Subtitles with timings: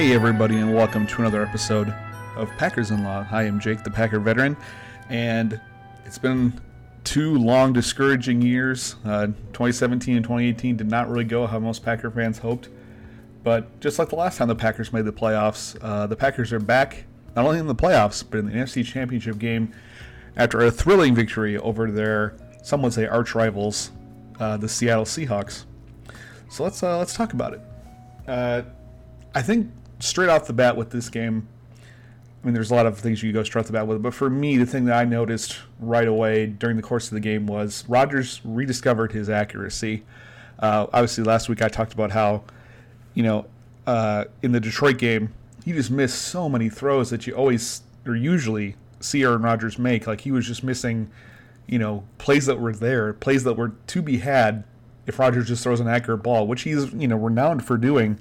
[0.00, 1.94] Hey, everybody, and welcome to another episode
[2.34, 3.26] of Packers in Law.
[3.30, 4.56] I am Jake, the Packer veteran,
[5.10, 5.60] and
[6.06, 6.58] it's been
[7.04, 8.96] two long, discouraging years.
[9.04, 12.70] Uh, 2017 and 2018 did not really go how most Packer fans hoped.
[13.44, 16.60] But just like the last time the Packers made the playoffs, uh, the Packers are
[16.60, 17.04] back
[17.36, 19.70] not only in the playoffs, but in the NFC Championship game
[20.34, 23.90] after a thrilling victory over their, some would say, arch rivals,
[24.38, 25.66] uh, the Seattle Seahawks.
[26.48, 27.60] So let's uh, let's talk about it.
[28.26, 28.62] Uh,
[29.34, 31.48] I think straight off the bat with this game,
[32.42, 34.02] I mean, there's a lot of things you can go straight off the bat with,
[34.02, 37.20] but for me, the thing that I noticed right away during the course of the
[37.20, 40.04] game was Rodgers rediscovered his accuracy.
[40.58, 42.44] Uh, obviously, last week I talked about how,
[43.14, 43.46] you know,
[43.86, 45.32] uh, in the Detroit game,
[45.64, 50.06] he just missed so many throws that you always or usually see Aaron Rodgers make.
[50.06, 51.10] Like he was just missing,
[51.66, 54.64] you know, plays that were there, plays that were to be had
[55.06, 58.18] if Rodgers just throws an accurate ball, which he's you know renowned for doing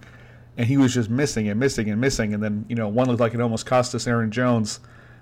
[0.60, 2.34] and he was just missing and missing and missing.
[2.34, 4.82] And then you know one looked like it almost cost us Aaron Jones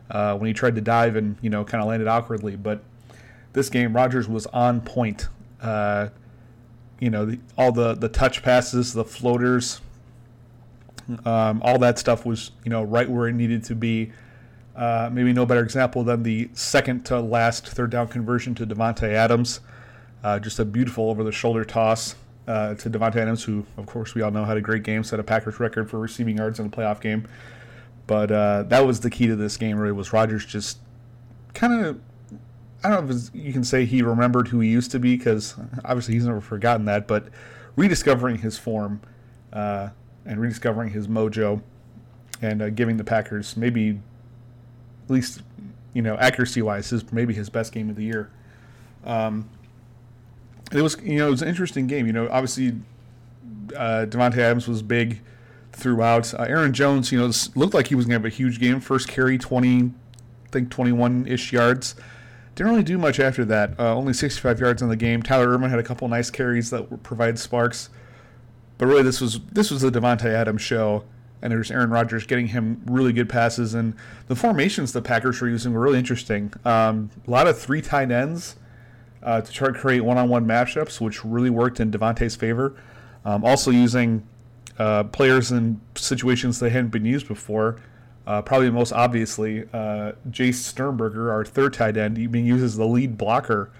[0.09, 2.55] uh, when he tried to dive and you know kind of landed awkwardly.
[2.55, 2.83] But
[3.53, 5.29] this game, Rodgers was on point.
[5.61, 6.09] Uh,
[6.99, 9.79] you know the, all the the touch passes, the floaters,
[11.23, 14.11] um, all that stuff was you know right where it needed to be.
[14.75, 19.13] Uh, maybe no better example than the second to last third down conversion to Davante
[19.13, 19.59] Adams.
[20.23, 22.15] Uh, just a beautiful over the shoulder toss
[22.47, 25.19] uh, to Davante Adams, who, of course, we all know had a great game, set
[25.19, 27.27] a Packers record for receiving yards in a playoff game.
[28.07, 30.79] But uh, that was the key to this game, really, was Rodgers just
[31.53, 31.99] kind of,
[32.83, 35.55] I don't know if you can say he remembered who he used to be, because
[35.83, 37.27] obviously he's never forgotten that, but
[37.75, 39.01] rediscovering his form
[39.51, 39.89] uh,
[40.25, 41.61] and rediscovering his mojo
[42.41, 43.99] and uh, giving the Packers maybe,
[45.05, 45.41] at least,
[45.93, 48.29] you know, accuracy wise, his maybe his best game of the year.
[49.03, 49.49] Um,
[50.71, 52.07] it was you know it was an interesting game.
[52.07, 52.75] You know, obviously
[53.75, 55.21] uh, Davante Adams was big
[55.71, 56.33] throughout.
[56.33, 58.79] Uh, Aaron Jones, you know, looked like he was going to have a huge game.
[58.79, 61.95] First carry, twenty, I think twenty-one ish yards.
[62.55, 63.79] Didn't really do much after that.
[63.79, 65.21] Uh, only sixty-five yards in the game.
[65.21, 67.89] Tyler Ervin had a couple nice carries that provided sparks.
[68.77, 71.03] But really, this was this was the Davante Adams show,
[71.41, 73.95] and there's Aaron Rodgers getting him really good passes, and
[74.27, 76.53] the formations the Packers were using were really interesting.
[76.65, 78.55] Um, a lot of three tight ends
[79.23, 82.75] uh, to try to create one-on-one matchups, which really worked in Davante's favor.
[83.25, 84.25] Um, also using
[84.77, 87.81] uh, players in situations they hadn't been used before.
[88.25, 92.85] Uh, probably most obviously, uh, Jace Sternberger, our third tight end, being used as the
[92.85, 93.71] lead blocker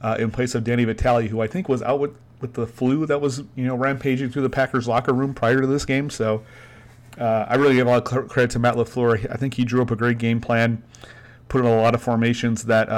[0.00, 3.06] uh, in place of Danny Vitale, who I think was out with, with the flu
[3.06, 6.08] that was you know rampaging through the Packers locker room prior to this game.
[6.08, 6.44] So
[7.18, 9.30] uh, I really give a lot of credit to Matt LaFleur.
[9.30, 10.82] I think he drew up a great game plan,
[11.48, 12.88] put in a lot of formations that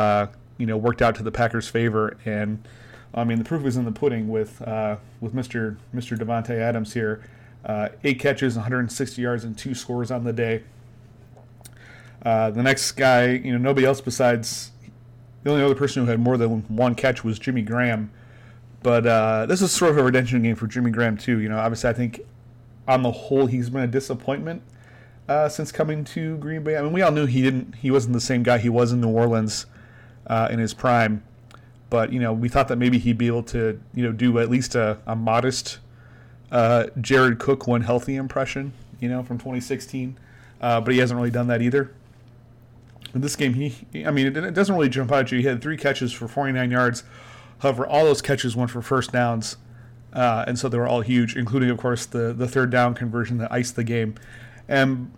[0.59, 2.17] you know worked out to the Packers' favor.
[2.25, 2.67] And
[3.15, 5.77] I mean, the proof is in the pudding with uh, with Mr.
[5.95, 6.19] Mr.
[6.19, 7.23] Davante Adams here.
[7.65, 10.63] Uh, eight catches, 160 yards, and two scores on the day.
[12.25, 14.71] Uh, the next guy, you know, nobody else besides
[15.43, 18.11] the only other person who had more than one catch was Jimmy Graham.
[18.83, 21.41] But uh, this is sort of a redemption game for Jimmy Graham too.
[21.41, 22.21] You know, obviously, I think
[22.87, 24.63] on the whole he's been a disappointment
[25.29, 26.77] uh, since coming to Green Bay.
[26.77, 29.01] I mean, we all knew he didn't, he wasn't the same guy he was in
[29.01, 29.67] New Orleans
[30.29, 31.23] uh, in his prime.
[31.91, 34.51] But you know, we thought that maybe he'd be able to you know do at
[34.51, 35.79] least a, a modest
[36.51, 40.19] uh, Jared Cook when healthy impression, you know, from 2016.
[40.61, 41.93] Uh, but he hasn't really done that either.
[43.15, 43.75] In this game, he,
[44.05, 45.39] I mean, it, it, doesn't really jump out at you.
[45.39, 47.05] He had three catches for 49 yards.
[47.61, 49.57] However, all those catches went for first downs,
[50.13, 53.39] uh, and so they were all huge, including, of course, the the third down conversion
[53.39, 54.15] that iced the game.
[54.69, 55.11] And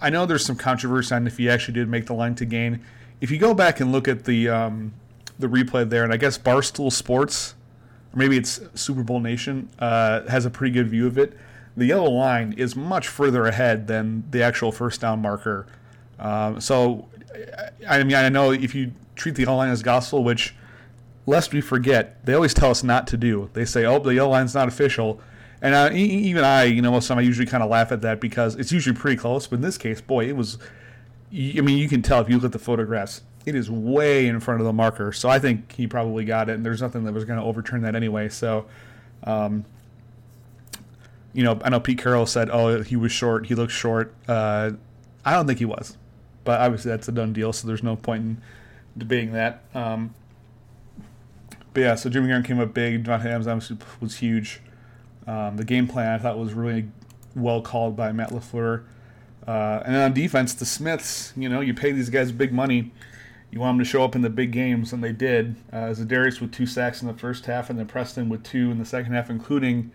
[0.00, 2.84] I know there's some controversy on if he actually did make the line to gain
[3.24, 4.92] if you go back and look at the um,
[5.38, 7.54] the replay there, and I guess Barstool Sports,
[8.12, 11.32] or maybe it's Super Bowl Nation, uh, has a pretty good view of it.
[11.74, 15.66] The yellow line is much further ahead than the actual first down marker.
[16.18, 17.08] Um, so,
[17.88, 20.54] I mean, I know if you treat the yellow line as gospel, which,
[21.24, 23.48] lest we forget, they always tell us not to do.
[23.54, 25.18] They say, "Oh, the yellow line's not official,"
[25.62, 28.54] and even I, you know, most time I usually kind of laugh at that because
[28.56, 29.46] it's usually pretty close.
[29.46, 30.58] But in this case, boy, it was
[31.32, 34.40] I mean, you can tell if you look at the photographs, it is way in
[34.40, 35.12] front of the marker.
[35.12, 37.82] So I think he probably got it, and there's nothing that was going to overturn
[37.82, 38.28] that anyway.
[38.28, 38.66] So,
[39.24, 39.64] um,
[41.32, 43.46] you know, I know Pete Carroll said, "Oh, he was short.
[43.46, 44.72] He looked short." Uh,
[45.24, 45.96] I don't think he was,
[46.44, 47.52] but obviously that's a done deal.
[47.52, 48.42] So there's no point in
[48.96, 49.64] debating that.
[49.74, 50.14] Um,
[51.72, 53.04] but yeah, so Jimmy Graham came up big.
[53.04, 54.60] Davante Adams was huge.
[55.26, 56.88] Um, the game plan I thought was really
[57.34, 58.84] well called by Matt LaFleur.
[59.46, 62.92] Uh, and then on defense, the Smiths, you know, you pay these guys big money.
[63.50, 65.56] You want them to show up in the big games, and they did.
[65.72, 68.78] Uh, Za'Darius with two sacks in the first half, and then Preston with two in
[68.78, 69.92] the second half, including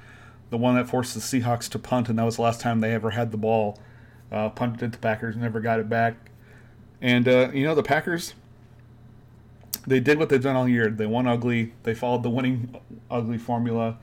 [0.50, 2.94] the one that forced the Seahawks to punt, and that was the last time they
[2.94, 3.78] ever had the ball.
[4.32, 6.16] Uh, punted it to Packers, never got it back.
[7.02, 8.34] And uh, you know the Packers,
[9.88, 10.90] they did what they've done all year.
[10.90, 11.74] They won ugly.
[11.84, 12.76] They followed the winning
[13.10, 13.98] ugly formula.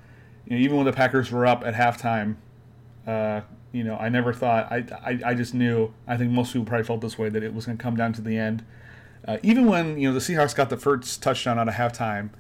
[0.46, 2.36] You know, even when the Packers were up at halftime,
[3.06, 3.42] uh,
[3.76, 4.72] you know, I never thought.
[4.72, 5.92] I, I I just knew.
[6.08, 8.14] I think most people probably felt this way that it was going to come down
[8.14, 8.64] to the end.
[9.28, 12.30] Uh, even when you know the Seahawks got the first touchdown out of halftime,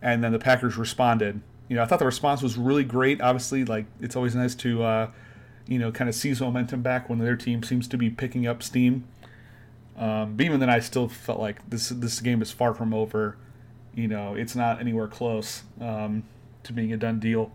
[0.00, 1.42] and then the Packers responded.
[1.68, 3.20] You know, I thought the response was really great.
[3.20, 5.10] Obviously, like it's always nice to, uh,
[5.66, 8.62] you know, kind of seize momentum back when their team seems to be picking up
[8.62, 9.04] steam.
[9.98, 13.36] Um, but even then, I still felt like this this game is far from over.
[13.94, 16.22] You know, it's not anywhere close um,
[16.62, 17.52] to being a done deal.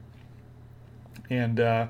[1.32, 1.88] And, uh,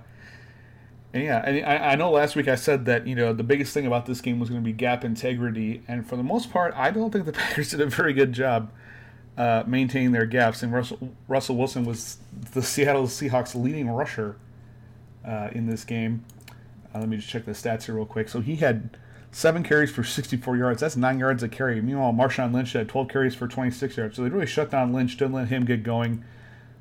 [1.14, 3.74] and yeah, and I, I know last week I said that you know the biggest
[3.74, 6.74] thing about this game was going to be gap integrity, and for the most part,
[6.76, 8.72] I don't think the Packers did a very good job
[9.40, 10.62] uh, maintaining their gaps.
[10.62, 12.18] And Russell, Russell Wilson was
[12.54, 14.36] the Seattle Seahawks' leading rusher
[15.26, 16.26] uh, in this game.
[16.94, 18.28] Uh, let me just check the stats here real quick.
[18.30, 18.98] So he had
[19.32, 20.82] seven carries for 64 yards.
[20.82, 21.82] That's nine yards a carry.
[21.82, 24.16] Meanwhile, Marshawn Lynch had 12 carries for 26 yards.
[24.16, 26.24] So they really shut down Lynch, didn't let him get going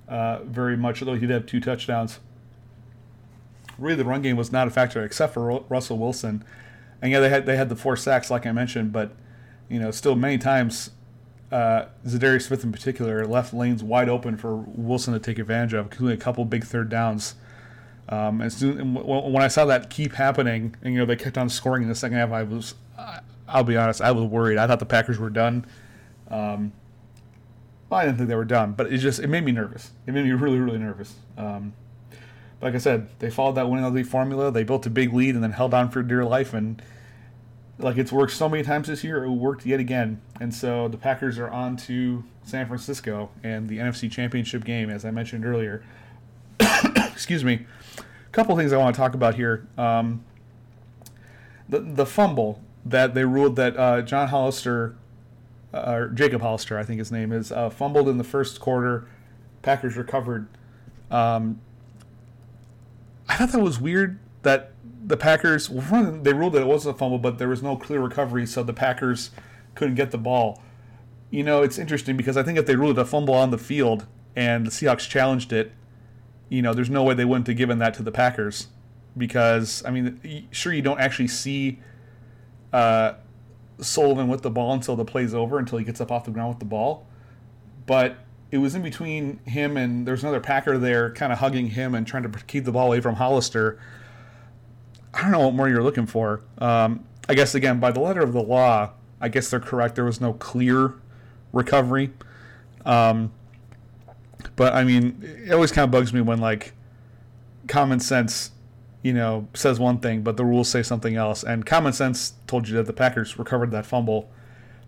[0.08, 2.18] uh, very much, although he did have two touchdowns.
[3.78, 6.44] Really, the run game was not a factor except for Russell Wilson.
[7.00, 9.12] And yeah, they had they had the four sacks, like I mentioned, but
[9.68, 10.90] you know, still many times
[11.50, 15.86] uh, Za'Darius Smith in particular left lanes wide open for Wilson to take advantage of,
[15.86, 17.34] including a couple big third downs.
[18.08, 21.48] Um, and, soon, when I saw that keep happening, and you know they kept on
[21.48, 22.74] scoring in the second half, I was,
[23.46, 24.58] I'll be honest, I was worried.
[24.58, 25.66] I thought the Packers were done.
[26.30, 26.72] Um,
[27.88, 29.90] well, I didn't think they were done, but it just it made me nervous.
[30.06, 31.14] It made me really really nervous.
[31.36, 31.74] Um,
[32.60, 34.50] like I said, they followed that winning ugly formula.
[34.50, 36.82] They built a big lead and then held on for dear life, and
[37.78, 40.20] like it's worked so many times this year, it worked yet again.
[40.40, 45.04] And so the Packers are on to San Francisco and the NFC Championship game, as
[45.04, 45.84] I mentioned earlier.
[46.96, 47.66] Excuse me.
[47.98, 49.66] A couple things I want to talk about here.
[49.76, 50.24] Um,
[51.68, 54.96] the the fumble that they ruled that uh, John Hollister,
[55.72, 59.06] uh, or Jacob Hollister, I think his name is, uh, fumbled in the first quarter.
[59.62, 60.48] Packers recovered.
[61.10, 61.60] Um,
[63.38, 64.72] thought that was weird that
[65.04, 68.46] the Packers, they ruled that it wasn't a fumble, but there was no clear recovery,
[68.46, 69.30] so the Packers
[69.74, 70.62] couldn't get the ball.
[71.30, 73.58] You know, it's interesting because I think if they ruled it a fumble on the
[73.58, 75.72] field and the Seahawks challenged it,
[76.48, 78.68] you know, there's no way they wouldn't have given that to the Packers
[79.16, 81.80] because I mean, sure you don't actually see
[82.72, 83.14] uh,
[83.80, 86.50] Sullivan with the ball until the play's over, until he gets up off the ground
[86.50, 87.06] with the ball,
[87.86, 88.16] but
[88.50, 92.06] it was in between him and there's another Packer there, kind of hugging him and
[92.06, 93.78] trying to keep the ball away from Hollister.
[95.12, 96.42] I don't know what more you're looking for.
[96.58, 99.96] Um, I guess again, by the letter of the law, I guess they're correct.
[99.96, 100.94] There was no clear
[101.52, 102.10] recovery.
[102.86, 103.32] Um,
[104.56, 106.72] but I mean, it always kind of bugs me when like
[107.66, 108.52] common sense,
[109.02, 111.42] you know, says one thing, but the rules say something else.
[111.44, 114.30] And common sense told you that the Packers recovered that fumble,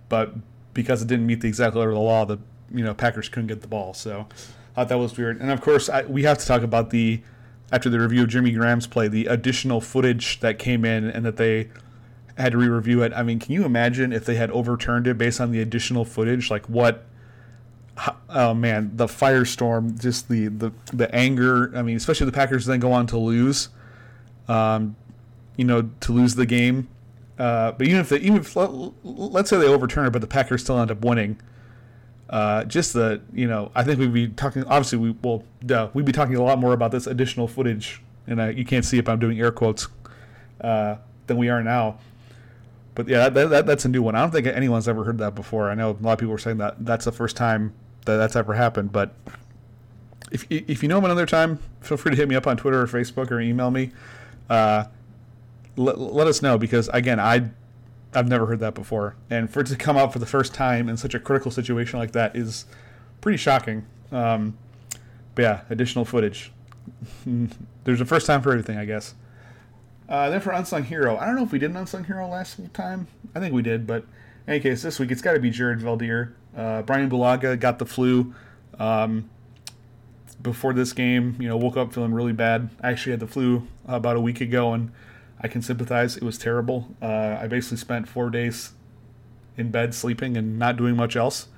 [0.09, 0.35] but
[0.73, 2.39] because it didn't meet the exact letter of the law, the
[2.73, 3.95] you know Packers couldn't get the ball.
[3.95, 4.27] So
[4.73, 5.41] I thought that was weird.
[5.41, 7.23] And of course, I, we have to talk about the
[7.73, 11.37] after the review of Jimmy Graham's play, the additional footage that came in and that
[11.37, 11.71] they
[12.37, 13.13] had to re-review it.
[13.15, 16.51] I mean, can you imagine if they had overturned it based on the additional footage?
[16.51, 17.05] Like what?
[18.31, 21.73] Oh man, the firestorm, just the the the anger.
[21.77, 23.69] I mean, especially the Packers then go on to lose.
[24.49, 24.97] Um,
[25.57, 26.89] you know, to lose the game.
[27.39, 28.57] Uh, but even if they, even if
[29.05, 31.41] let's say they overturn it, but the Packers still end up winning.
[32.31, 35.45] Uh, just the you know I think we'd be talking obviously we will
[35.95, 38.99] we'd be talking a lot more about this additional footage and I, you can't see
[38.99, 39.89] if I'm doing air quotes
[40.61, 40.97] uh,
[41.27, 41.99] than we are now.
[42.95, 44.15] But yeah that, that, that's a new one.
[44.15, 45.71] I don't think anyone's ever heard that before.
[45.71, 47.73] I know a lot of people are saying that that's the first time
[48.05, 49.13] that that's ever happened but
[50.31, 52.81] if, if you know of another time feel free to hit me up on Twitter
[52.81, 53.91] or Facebook or email me.
[54.49, 54.85] Uh,
[55.77, 57.51] let, let us know because again I
[58.15, 60.89] I've never heard that before, and for it to come out for the first time
[60.89, 62.65] in such a critical situation like that is
[63.21, 63.87] pretty shocking.
[64.11, 64.59] Um,
[65.35, 66.51] but yeah, additional footage.
[67.85, 69.15] There's a first time for everything, I guess.
[70.09, 72.59] Uh, then for unsung hero, I don't know if we did an unsung hero last
[72.75, 73.07] time.
[73.35, 74.03] I think we did, but
[74.47, 76.33] in any case, this week it's got to be Jared Veldheer.
[76.57, 78.35] Uh, Bryan Bulaga got the flu
[78.81, 79.31] um,
[80.43, 81.37] before this game.
[81.39, 82.71] You know, woke up feeling really bad.
[82.83, 84.91] I actually had the flu about a week ago, and
[85.41, 86.17] I can sympathize.
[86.17, 86.89] It was terrible.
[87.01, 88.73] Uh, I basically spent four days
[89.57, 91.49] in bed sleeping and not doing much else.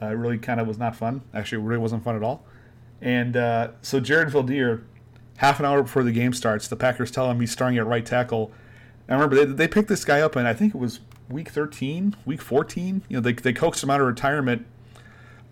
[0.00, 1.22] Uh, it really kind of was not fun.
[1.32, 2.44] Actually, it really wasn't fun at all.
[3.00, 4.82] And uh, so Jared Veldheer,
[5.38, 8.04] half an hour before the game starts, the Packers tell him he's starting at right
[8.04, 8.52] tackle.
[9.08, 12.16] I remember they, they picked this guy up, and I think it was week 13,
[12.24, 13.02] week 14.
[13.08, 14.66] You know, they, they coaxed him out of retirement.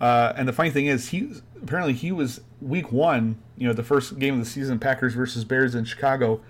[0.00, 3.84] Uh, and the funny thing is, he apparently he was week one, you know, the
[3.84, 6.40] first game of the season, Packers versus Bears in Chicago.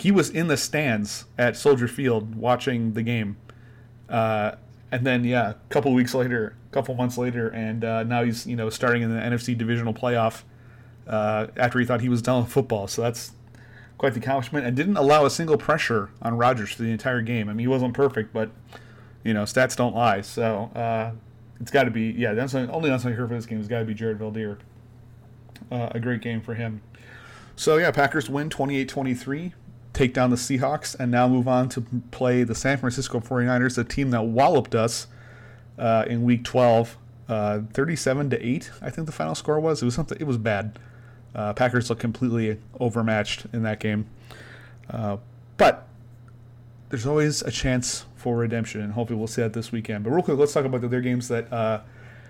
[0.00, 3.36] He was in the stands at Soldier Field watching the game.
[4.08, 4.52] Uh,
[4.90, 8.46] and then, yeah, a couple weeks later, a couple months later, and uh, now he's,
[8.46, 10.42] you know, starting in the NFC divisional playoff
[11.06, 12.88] uh, after he thought he was done with football.
[12.88, 13.32] So that's
[13.98, 17.48] quite the accomplishment and didn't allow a single pressure on Rodgers for the entire game.
[17.48, 18.50] I mean, he wasn't perfect, but,
[19.22, 20.22] you know, stats don't lie.
[20.22, 21.12] So, uh,
[21.60, 22.32] it's got to be yeah.
[22.32, 24.58] That's the only answer I heard for this game has got to be Jared Veldheer.
[25.70, 26.80] Uh, a great game for him.
[27.54, 29.52] So yeah, Packers win 28-23,
[29.92, 33.84] take down the Seahawks, and now move on to play the San Francisco 49ers, a
[33.84, 35.06] team that walloped us
[35.78, 36.96] uh, in Week 12,
[37.28, 38.70] uh, 37 to eight.
[38.80, 39.82] I think the final score was.
[39.82, 40.18] It was something.
[40.20, 40.78] It was bad.
[41.34, 44.06] Uh, Packers looked completely overmatched in that game,
[44.90, 45.16] uh,
[45.56, 45.86] but
[46.88, 50.04] there's always a chance for redemption, and hopefully we'll see that this weekend.
[50.04, 51.80] But real quick, let's talk about the other games that uh,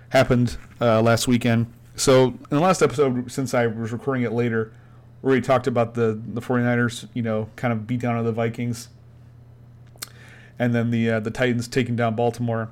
[0.09, 1.71] happened uh, last weekend.
[1.95, 4.71] So in the last episode, since I was recording it later,
[5.21, 8.31] we already talked about the the 49ers, you know, kind of beat down on the
[8.31, 8.89] Vikings,
[10.57, 12.71] and then the uh, the Titans taking down Baltimore.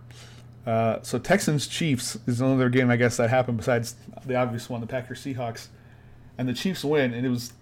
[0.65, 4.81] Uh, so Texans Chiefs is another game I guess that happened besides the obvious one,
[4.81, 5.67] the Packers Seahawks,
[6.37, 7.53] and the Chiefs win, and it was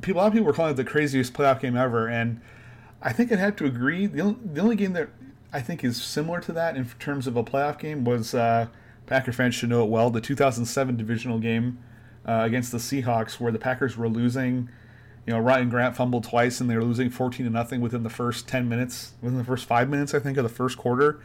[0.00, 0.20] people.
[0.20, 2.40] A lot of people were calling it the craziest playoff game ever, and
[3.02, 4.06] I think I'd have to agree.
[4.06, 5.08] The only, the only game that
[5.52, 8.68] I think is similar to that in terms of a playoff game was uh,
[9.06, 11.78] Packer fans should know it well the 2007 divisional game
[12.26, 14.68] uh, against the Seahawks where the Packers were losing.
[15.26, 18.10] You know, Ryan Grant fumbled twice and they were losing 14 to nothing within the
[18.10, 21.20] first 10 minutes, within the first five minutes, I think, of the first quarter.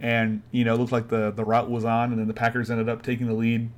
[0.00, 2.70] And, you know, it looked like the, the rout was on, and then the Packers
[2.70, 3.70] ended up taking the lead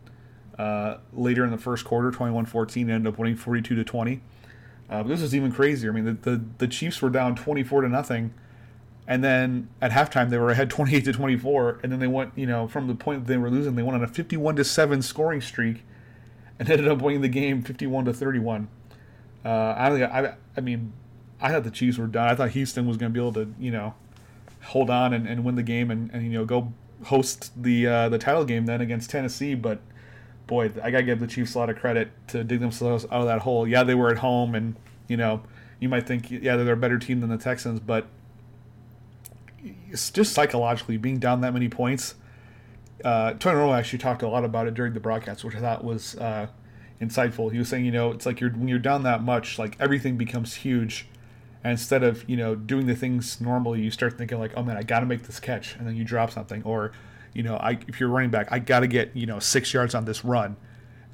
[0.59, 4.21] uh, later in the first quarter, 21 14, ended up winning 42 to 20.
[4.91, 5.91] Uh, this is even crazier.
[5.91, 8.35] I mean, the, the, the Chiefs were down 24 to nothing,
[9.07, 12.47] and then at halftime they were ahead 28 to 24, and then they went, you
[12.47, 15.41] know, from the point they were losing, they went on a 51 to seven scoring
[15.41, 15.85] streak,
[16.59, 18.69] and ended up winning the game 51 to 31.
[19.45, 20.93] Uh, I, I, I mean,
[21.41, 22.29] I thought the Chiefs were done.
[22.29, 23.95] I thought Houston was going to be able to, you know,
[24.63, 26.73] hold on and, and win the game and, and you know go
[27.05, 29.81] host the uh, the title game then against Tennessee, but
[30.47, 33.27] boy, I gotta give the Chiefs a lot of credit to dig themselves out of
[33.27, 33.67] that hole.
[33.67, 35.43] Yeah, they were at home, and you know,
[35.79, 38.07] you might think, yeah, they're a better team than the Texans, but
[39.91, 42.15] it's just psychologically being down that many points.
[43.05, 45.85] Uh, Tony Romo actually talked a lot about it during the broadcast, which I thought
[45.85, 46.49] was uh,
[47.01, 47.53] insightful.
[47.53, 50.17] He was saying, you know, it's like you're when you're down that much, like everything
[50.17, 51.07] becomes huge.
[51.65, 54.77] And instead of you know doing the things normally, you start thinking like, oh man,
[54.77, 56.93] I got to make this catch, and then you drop something, or
[57.35, 59.95] you know, I, if you're running back, I got to get you know six yards
[59.95, 60.57] on this run,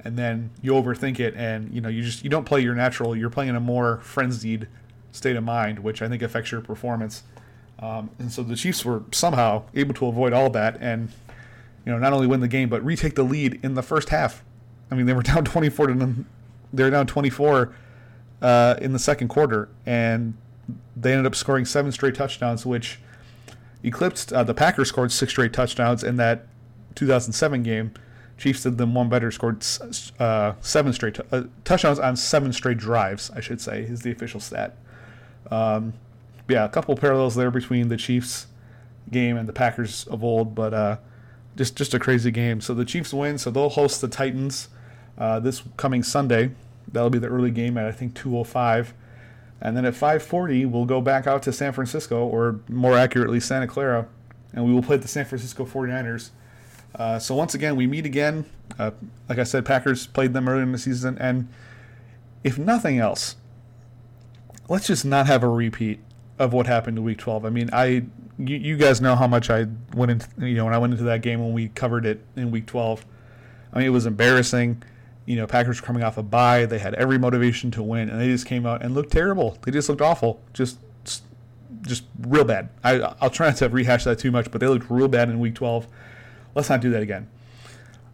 [0.03, 3.15] and then you overthink it, and you know you just you don't play your natural.
[3.15, 4.67] You're playing in a more frenzied
[5.11, 7.23] state of mind, which I think affects your performance.
[7.79, 11.09] Um, and so the Chiefs were somehow able to avoid all that, and
[11.85, 14.43] you know not only win the game but retake the lead in the first half.
[14.91, 16.27] I mean, they were down 24 to them
[16.75, 17.73] they were down 24
[18.41, 20.35] uh, in the second quarter, and
[20.95, 22.99] they ended up scoring seven straight touchdowns, which
[23.83, 26.47] eclipsed uh, the Packers scored six straight touchdowns in that
[26.95, 27.93] 2007 game.
[28.37, 29.65] Chiefs did them one better, scored
[30.19, 33.31] uh, seven straight uh, touchdowns on seven straight drives.
[33.31, 34.75] I should say is the official stat.
[35.49, 35.93] Um,
[36.49, 38.47] yeah, a couple parallels there between the Chiefs
[39.09, 40.97] game and the Packers of old, but uh,
[41.55, 42.61] just just a crazy game.
[42.61, 44.69] So the Chiefs win, so they'll host the Titans
[45.17, 46.51] uh, this coming Sunday.
[46.91, 48.93] That'll be the early game at I think 2:05.
[49.61, 53.67] And then at 5:40, we'll go back out to San Francisco, or more accurately, Santa
[53.67, 54.07] Clara,
[54.53, 56.29] and we will play the San Francisco 49ers.
[56.93, 58.45] Uh, so once again, we meet again.
[58.77, 58.91] Uh,
[59.27, 61.47] like I said, Packers played them earlier in the season, and
[62.43, 63.35] if nothing else,
[64.69, 65.99] let's just not have a repeat
[66.37, 67.45] of what happened to Week 12.
[67.45, 68.05] I mean, I
[68.37, 71.05] you, you guys know how much I went into you know when I went into
[71.05, 73.05] that game when we covered it in Week 12.
[73.73, 74.83] I mean, it was embarrassing
[75.25, 76.65] you know, Packers coming off a bye.
[76.65, 79.57] They had every motivation to win, and they just came out and looked terrible.
[79.63, 80.41] They just looked awful.
[80.53, 80.77] Just,
[81.81, 82.69] just real bad.
[82.83, 85.39] I, I'll try not to rehash that too much, but they looked real bad in
[85.39, 85.87] Week 12.
[86.53, 87.27] Let's not do that again.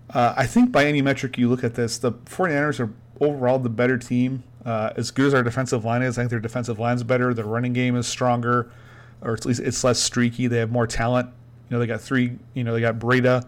[0.09, 3.69] Uh, I think by any metric you look at this, the 49ers are overall the
[3.69, 4.43] better team.
[4.65, 7.33] Uh, as good as our defensive line is, I think their defensive line is better.
[7.33, 8.71] Their running game is stronger,
[9.21, 10.47] or at least it's less streaky.
[10.47, 11.29] They have more talent.
[11.69, 12.37] You know, they got three.
[12.53, 13.45] You know, they got Breida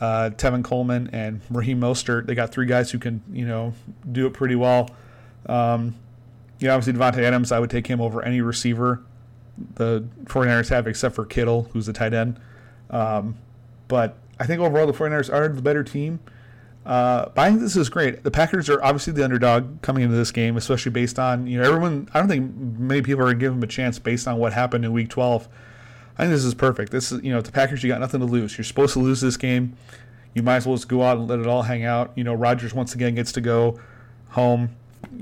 [0.00, 2.26] uh, Tevin Coleman and Raheem Mostert.
[2.26, 3.74] They got three guys who can, you know,
[4.10, 4.90] do it pretty well.
[5.46, 5.94] Um,
[6.58, 9.02] you know, obviously Davante Adams, I would take him over any receiver
[9.74, 12.40] the 49ers have except for Kittle, who's the tight end.
[12.90, 13.36] Um,
[13.88, 16.20] but I think overall the 49ers are the better team.
[16.84, 18.24] Uh, but I think this is great.
[18.24, 21.68] The Packers are obviously the underdog coming into this game, especially based on, you know,
[21.68, 24.84] everyone, I don't think many people are give them a chance based on what happened
[24.84, 25.48] in week 12.
[26.18, 26.90] I think this is perfect.
[26.90, 28.58] This is, you know, the Packers, you got nothing to lose.
[28.58, 29.76] You're supposed to lose this game.
[30.34, 32.12] you might as well just go out and let it all hang out.
[32.16, 33.78] You know, Rodgers once again gets to go
[34.30, 34.70] home,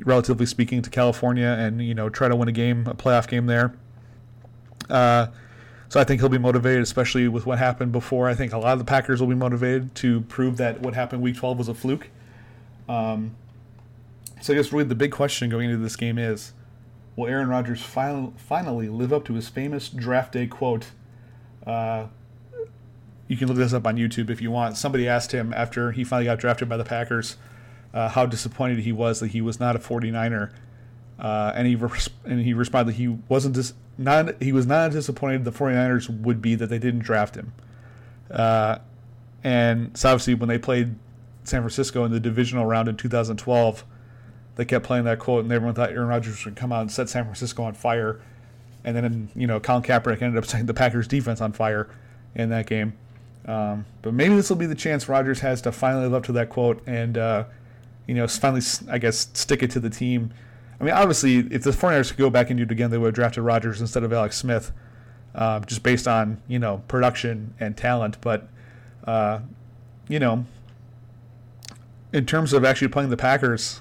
[0.04, 3.46] relatively speaking, to California and you know try to win a game, a playoff game
[3.46, 3.74] there.
[4.88, 5.28] Uh,
[5.90, 8.28] so I think he'll be motivated, especially with what happened before.
[8.28, 11.20] I think a lot of the Packers will be motivated to prove that what happened
[11.20, 12.08] Week 12 was a fluke.
[12.88, 13.34] Um,
[14.40, 16.52] so I guess really the big question going into this game is,
[17.16, 20.86] will Aaron Rodgers final, finally live up to his famous draft day quote?
[21.66, 22.06] Uh,
[23.26, 24.76] you can look this up on YouTube if you want.
[24.76, 27.36] Somebody asked him after he finally got drafted by the Packers
[27.92, 30.52] uh, how disappointed he was that he was not a 49er.
[31.18, 34.92] Uh, and he res- and he responded that he wasn't dis- not he was not
[34.92, 37.52] disappointed the 49ers would be that they didn't draft him.
[38.30, 38.78] Uh,
[39.44, 40.94] and so obviously when they played
[41.44, 43.84] San Francisco in the divisional round in 2012,
[44.56, 47.08] they kept playing that quote, and everyone thought Aaron Rodgers would come out and set
[47.08, 48.20] San Francisco on fire.
[48.84, 51.88] And then you know Colin Kaepernick ended up setting the Packers defense on fire
[52.34, 52.94] in that game.
[53.46, 56.32] Um, but maybe this will be the chance Rodgers has to finally live up to
[56.32, 57.44] that quote and uh,
[58.06, 60.32] you know finally I guess stick it to the team
[60.80, 63.08] I mean, obviously, if the 49ers could go back and do it again, they would
[63.08, 64.72] have drafted Rodgers instead of Alex Smith,
[65.34, 68.18] uh, just based on you know production and talent.
[68.20, 68.48] But
[69.04, 69.40] uh,
[70.08, 70.46] you know,
[72.12, 73.80] in terms of actually playing the Packers,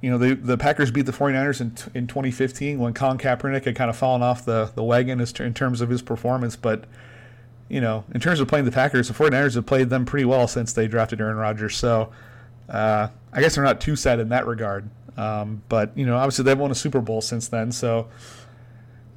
[0.00, 3.74] you know, the the Packers beat the 49ers in, in 2015 when Colin Kaepernick had
[3.74, 6.56] kind of fallen off the, the wagon in terms of his performance.
[6.56, 6.84] But,
[7.68, 10.46] you know, in terms of playing the Packers, the 49ers have played them pretty well
[10.46, 11.76] since they drafted Aaron Rodgers.
[11.76, 12.12] So
[12.68, 14.88] uh, I guess they're not too sad in that regard.
[15.16, 18.08] Um, but you know, obviously they've won a Super Bowl since then, so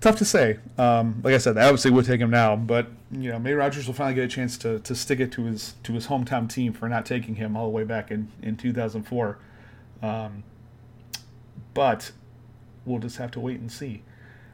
[0.02, 0.60] tough to say.
[0.78, 3.88] Um, like I said, I obviously would take him now, but you know, maybe Rodgers
[3.88, 6.74] will finally get a chance to, to stick it to his to his hometown team
[6.74, 9.38] for not taking him all the way back in in 2004.
[10.02, 10.44] Um,
[11.74, 12.12] but
[12.86, 14.04] we'll just have to wait and see.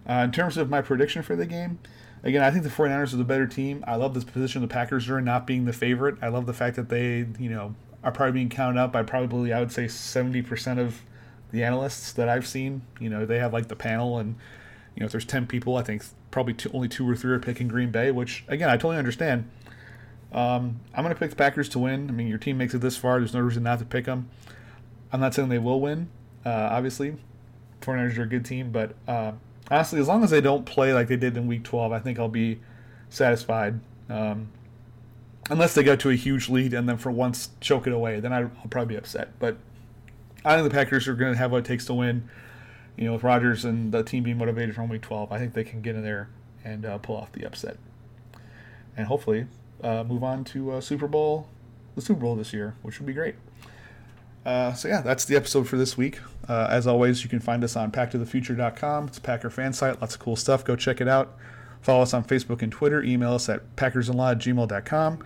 [0.08, 1.80] Uh, in terms of my prediction for the game,
[2.24, 3.84] again, I think the 49ers are the better team.
[3.88, 6.18] I love this position the Packers are in, not being the favorite.
[6.22, 9.54] I love the fact that they, you know, are probably being counted up by probably,
[9.54, 11.02] I would say, 70% of
[11.54, 12.82] the analysts that I've seen.
[13.00, 14.36] You know, they have like the panel, and
[14.96, 17.40] you know, if there's ten people, I think probably two, only two or three are
[17.40, 18.12] picking Green Bay.
[18.12, 19.50] Which again, I totally understand.
[20.34, 22.10] Um, I'm going to pick the Packers to win.
[22.10, 23.20] I mean, your team makes it this far.
[23.20, 24.30] There's no reason not to pick them.
[25.12, 26.10] I'm not saying they will win.
[26.44, 27.16] Uh, obviously,
[27.82, 29.34] 49ers are a good team, but uh,
[29.70, 32.18] honestly, as long as they don't play like they did in Week 12, I think
[32.18, 32.60] I'll be
[33.10, 33.80] satisfied.
[34.10, 34.50] Um,
[35.52, 38.34] unless they go to a huge lead and then for once choke it away, then
[38.34, 39.38] I'll probably be upset.
[39.38, 39.58] But
[40.46, 42.30] I think the Packers are going to have what it takes to win.
[42.98, 45.64] You know, with Rodgers and the team being motivated from Week 12, I think they
[45.64, 46.30] can get in there
[46.64, 47.78] and uh, pull off the upset,
[48.96, 49.48] and hopefully
[49.84, 51.48] uh, move on to uh, Super Bowl,
[51.96, 53.36] the Super Bowl this year, which would be great.
[54.46, 56.20] Uh, so yeah, that's the episode for this week.
[56.48, 59.08] Uh, as always, you can find us on PackToTheFuture.com.
[59.08, 60.64] It's a Packer fan site, lots of cool stuff.
[60.66, 61.38] Go check it out.
[61.82, 63.04] Follow us on Facebook and Twitter.
[63.04, 65.24] Email us at packersinlaw at gmail.com.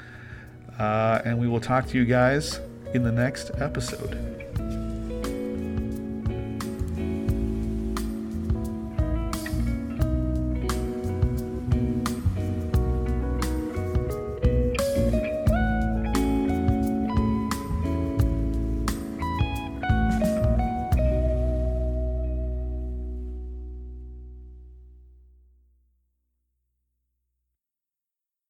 [0.77, 2.59] Uh, and we will talk to you guys
[2.93, 4.46] in the next episode.